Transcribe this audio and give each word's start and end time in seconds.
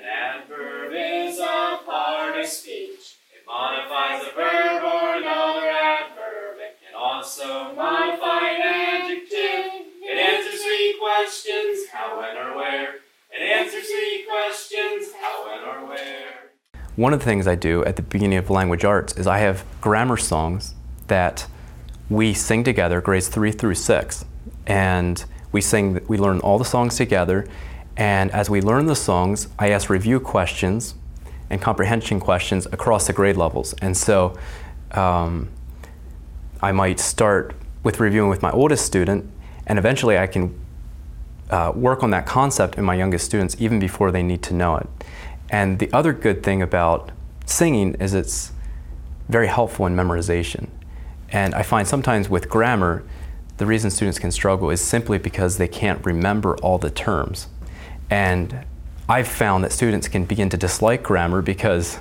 An 0.00 0.06
adverb 0.06 0.92
is 0.94 1.38
a 1.38 1.78
part 1.84 2.38
of 2.38 2.46
speech. 2.46 3.18
It 3.36 3.44
modifies 3.46 4.22
a 4.22 4.34
verb 4.34 4.82
or 4.82 5.16
another 5.16 5.68
adverb. 5.68 6.56
It 6.56 6.78
can 6.80 6.94
also 6.96 7.74
modify 7.74 8.48
an 8.48 8.62
adjective. 8.62 9.88
It 10.02 10.18
answers 10.18 10.62
three 10.62 10.96
questions 10.98 11.88
how, 11.92 12.18
when, 12.18 12.34
or 12.34 12.56
where. 12.56 12.94
It 13.30 13.42
answers 13.42 13.88
three 13.88 14.24
questions 14.26 15.12
how, 15.20 15.46
when, 15.46 15.68
or 15.68 15.86
where. 15.86 16.50
One 16.96 17.12
of 17.12 17.18
the 17.18 17.26
things 17.26 17.46
I 17.46 17.54
do 17.54 17.84
at 17.84 17.96
the 17.96 18.02
beginning 18.02 18.38
of 18.38 18.48
language 18.48 18.86
arts 18.86 19.14
is 19.18 19.26
I 19.26 19.38
have 19.40 19.64
grammar 19.82 20.16
songs 20.16 20.74
that 21.08 21.46
we 22.08 22.32
sing 22.32 22.64
together, 22.64 23.02
grades 23.02 23.28
three 23.28 23.52
through 23.52 23.74
six, 23.74 24.24
and 24.66 25.22
we 25.52 25.60
sing. 25.60 26.00
We 26.08 26.16
learn 26.16 26.40
all 26.40 26.56
the 26.56 26.64
songs 26.64 26.96
together, 26.96 27.46
and 28.00 28.30
as 28.30 28.48
we 28.48 28.62
learn 28.62 28.86
the 28.86 28.96
songs, 28.96 29.48
I 29.58 29.68
ask 29.68 29.90
review 29.90 30.20
questions 30.20 30.94
and 31.50 31.60
comprehension 31.60 32.18
questions 32.18 32.64
across 32.72 33.06
the 33.06 33.12
grade 33.12 33.36
levels. 33.36 33.74
And 33.82 33.94
so, 33.94 34.38
um, 34.92 35.50
I 36.62 36.72
might 36.72 36.98
start 36.98 37.54
with 37.82 38.00
reviewing 38.00 38.30
with 38.30 38.40
my 38.40 38.50
oldest 38.52 38.86
student, 38.86 39.30
and 39.66 39.78
eventually 39.78 40.16
I 40.16 40.26
can 40.26 40.58
uh, 41.50 41.72
work 41.74 42.02
on 42.02 42.08
that 42.10 42.24
concept 42.24 42.78
in 42.78 42.84
my 42.84 42.94
youngest 42.94 43.26
students 43.26 43.54
even 43.58 43.78
before 43.78 44.10
they 44.10 44.22
need 44.22 44.42
to 44.44 44.54
know 44.54 44.76
it. 44.76 44.88
And 45.50 45.78
the 45.78 45.92
other 45.92 46.14
good 46.14 46.42
thing 46.42 46.62
about 46.62 47.12
singing 47.44 47.96
is 47.96 48.14
it's 48.14 48.52
very 49.28 49.48
helpful 49.48 49.84
in 49.84 49.94
memorization. 49.94 50.68
And 51.28 51.54
I 51.54 51.62
find 51.62 51.86
sometimes 51.86 52.30
with 52.30 52.48
grammar, 52.48 53.04
the 53.58 53.66
reason 53.66 53.90
students 53.90 54.18
can 54.18 54.30
struggle 54.30 54.70
is 54.70 54.80
simply 54.80 55.18
because 55.18 55.58
they 55.58 55.68
can't 55.68 56.02
remember 56.06 56.56
all 56.58 56.78
the 56.78 56.90
terms. 56.90 57.48
And 58.10 58.64
I've 59.08 59.28
found 59.28 59.64
that 59.64 59.72
students 59.72 60.08
can 60.08 60.24
begin 60.24 60.48
to 60.50 60.56
dislike 60.56 61.02
grammar 61.02 61.42
because 61.42 61.98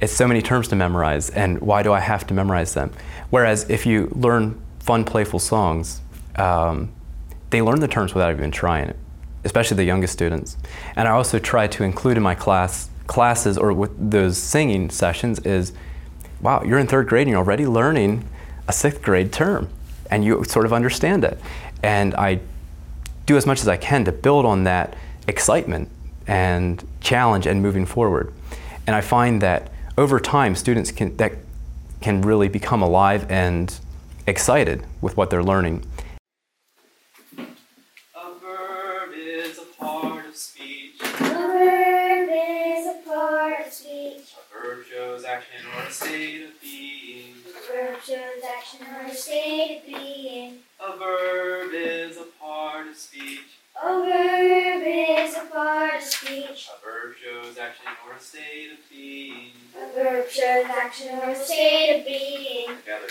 it's 0.00 0.12
so 0.12 0.26
many 0.26 0.42
terms 0.42 0.68
to 0.68 0.76
memorize, 0.76 1.30
and 1.30 1.60
why 1.60 1.82
do 1.82 1.92
I 1.92 2.00
have 2.00 2.26
to 2.26 2.34
memorize 2.34 2.74
them? 2.74 2.92
Whereas 3.30 3.68
if 3.70 3.86
you 3.86 4.10
learn 4.14 4.60
fun, 4.80 5.04
playful 5.04 5.38
songs, 5.38 6.00
um, 6.36 6.92
they 7.50 7.62
learn 7.62 7.80
the 7.80 7.88
terms 7.88 8.14
without 8.14 8.32
even 8.32 8.50
trying 8.50 8.88
it, 8.88 8.96
especially 9.44 9.76
the 9.76 9.84
youngest 9.84 10.12
students. 10.12 10.56
And 10.96 11.06
I 11.06 11.12
also 11.12 11.38
try 11.38 11.66
to 11.68 11.84
include 11.84 12.16
in 12.16 12.22
my 12.22 12.34
class 12.34 12.90
classes 13.06 13.58
or 13.58 13.72
with 13.72 14.10
those 14.10 14.38
singing 14.38 14.90
sessions 14.90 15.38
is 15.40 15.72
wow, 16.40 16.62
you're 16.64 16.78
in 16.78 16.86
third 16.86 17.08
grade 17.08 17.22
and 17.22 17.30
you're 17.30 17.38
already 17.38 17.66
learning 17.66 18.28
a 18.66 18.72
sixth 18.72 19.02
grade 19.02 19.32
term 19.32 19.68
and 20.10 20.24
you 20.24 20.42
sort 20.44 20.66
of 20.66 20.72
understand 20.72 21.24
it. 21.24 21.38
And 21.82 22.14
I 22.14 22.40
do 23.26 23.36
as 23.36 23.46
much 23.46 23.60
as 23.60 23.68
I 23.68 23.76
can 23.76 24.04
to 24.04 24.12
build 24.12 24.44
on 24.44 24.64
that 24.64 24.94
excitement 25.28 25.88
and 26.26 26.86
challenge 27.00 27.46
and 27.46 27.62
moving 27.62 27.86
forward. 27.86 28.32
And 28.86 28.96
I 28.96 29.00
find 29.00 29.40
that 29.42 29.70
over 29.96 30.18
time, 30.18 30.54
students 30.54 30.90
can, 30.90 31.16
that 31.18 31.32
can 32.00 32.22
really 32.22 32.48
become 32.48 32.82
alive 32.82 33.26
and 33.30 33.78
excited 34.26 34.84
with 35.00 35.16
what 35.16 35.30
they're 35.30 35.42
learning. 35.42 35.84
A 37.36 38.34
verb 38.40 39.10
is 39.14 39.58
a 39.58 39.66
part 39.78 40.26
of 40.26 40.36
speech. 40.36 40.94
A 41.00 41.06
verb 41.18 42.28
is 42.30 42.86
a 42.86 43.08
part 43.08 43.66
of 43.66 43.72
speech. 43.72 44.34
A 44.34 44.66
verb 44.66 44.84
shows 44.90 45.24
action 45.24 45.60
or 45.76 45.90
state 45.90 46.44
of 46.44 46.60
being. 46.60 47.34
A 47.46 47.72
verb 47.72 48.00
shows 48.02 48.42
action 48.56 48.86
or 48.86 49.06
a 49.06 49.14
state 49.14 49.78
of 49.78 49.86
being. 49.86 50.58
A 50.80 50.96
verb 50.96 51.70
is 51.74 52.16
a 52.16 52.20
part 52.20 52.26
of 52.26 52.31
speech. 53.02 53.40
A 53.82 53.88
verb 53.88 54.82
is 54.84 55.34
a 55.36 55.46
part 55.52 55.96
of 55.96 56.02
speech. 56.02 56.68
A 56.68 56.84
verb 56.84 57.14
shows 57.22 57.58
action 57.58 57.86
or 58.06 58.16
a 58.16 58.20
state 58.20 58.70
of 58.72 58.78
being. 58.90 59.50
A 59.76 59.94
verb 59.94 60.28
shows 60.28 60.66
action 60.66 61.18
or 61.18 61.30
a 61.30 61.36
state 61.36 61.98
of 61.98 62.06
being. 62.06 62.68
Together. 62.68 63.08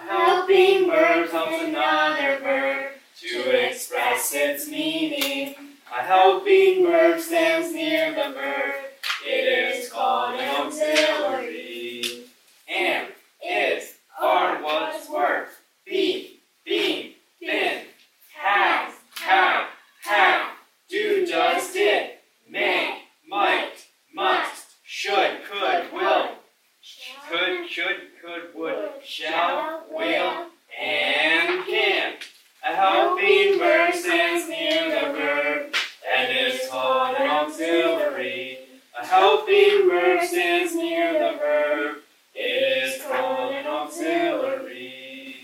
A 0.00 0.04
helping 0.04 0.86
verb 0.88 1.30
helps 1.30 1.62
another 1.64 2.38
verb 2.40 2.92
to 3.20 3.66
express 3.66 4.32
its 4.34 4.68
meaning. 4.68 5.54
A 5.90 6.02
helping 6.02 6.84
verb 6.86 7.20
stands 7.20 7.72
near 7.74 8.10
the 8.14 8.32
verb. 8.32 8.74
It 9.26 9.78
is 9.78 9.92
called 9.92 10.40
an 10.40 10.66
auxiliary. 10.66 12.24
Am, 12.68 13.06
is, 13.46 13.94
are, 14.20 14.62
was, 14.62 15.08
were, 15.10 15.46
be, 15.84 16.40
being, 16.64 17.12
been, 17.40 17.82
has, 18.34 18.94
have, 19.20 19.66
have, 20.02 20.48
do, 20.88 21.26
does, 21.26 21.72
did, 21.72 22.12
may, 22.48 23.02
might, 23.28 23.74
must, 24.14 24.68
should, 24.84 25.40
could, 25.50 25.92
will, 25.92 26.30
could, 27.28 27.61
should, 27.72 27.96
could, 28.22 28.54
would, 28.54 28.90
shall, 29.02 29.84
will, 29.90 30.46
and 30.78 31.64
can. 31.64 32.12
A 32.68 32.76
helping 32.76 33.58
verb 33.58 33.94
stands 33.94 34.46
near 34.46 34.90
the 34.90 35.12
verb 35.14 35.74
and 36.14 36.36
is 36.36 36.68
called 36.68 37.16
an 37.16 37.30
auxiliary. 37.30 38.58
A 39.00 39.06
helping 39.06 39.88
verb 39.88 40.22
stands 40.22 40.74
near 40.74 41.14
the 41.14 41.38
verb. 41.38 41.96
It 42.34 42.84
is 42.84 43.02
called 43.04 43.54
an 43.54 43.66
auxiliary. 43.66 45.36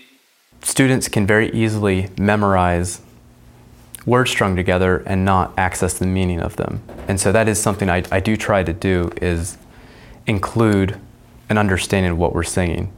Students 0.61 1.07
can 1.07 1.25
very 1.25 1.49
easily 1.51 2.11
memorize 2.15 3.01
words 4.05 4.29
strung 4.29 4.55
together 4.55 4.97
and 5.07 5.25
not 5.25 5.51
access 5.57 5.97
the 5.97 6.05
meaning 6.05 6.41
of 6.41 6.57
them. 6.57 6.83
And 7.07 7.19
so 7.19 7.31
that 7.31 7.47
is 7.47 7.59
something 7.59 7.89
I, 7.89 8.03
I 8.11 8.19
do 8.19 8.37
try 8.37 8.63
to 8.63 8.71
do 8.71 9.11
is 9.19 9.57
include 10.27 10.99
an 11.49 11.57
understanding 11.57 12.11
of 12.11 12.17
what 12.17 12.33
we're 12.33 12.43
singing. 12.43 12.93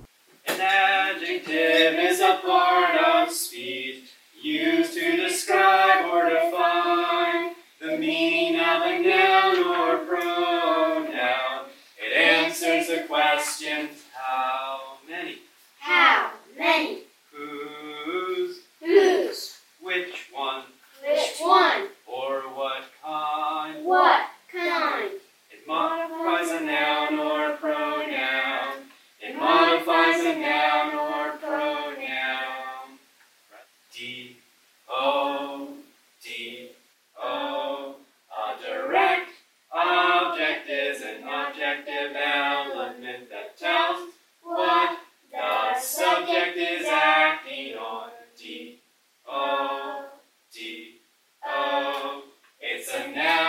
It's 53.03 53.17
a 53.17 53.40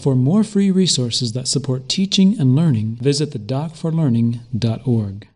For 0.00 0.14
more 0.14 0.44
free 0.44 0.70
resources 0.70 1.32
that 1.32 1.48
support 1.48 1.88
teaching 1.88 2.38
and 2.38 2.54
learning, 2.54 2.96
visit 3.00 3.32
the 3.32 3.38
docforlearning.org. 3.38 5.28